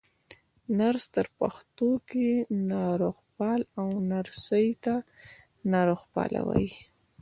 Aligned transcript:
نرس 0.77 1.05
ته 1.13 1.21
په 1.25 1.31
پښتو 1.39 1.89
کې 2.09 2.29
ناروغپال، 2.69 3.59
او 3.79 3.87
نرسې 4.11 4.67
ته 4.83 4.93
ناروغپاله 5.73 6.39
وايي. 6.47 6.71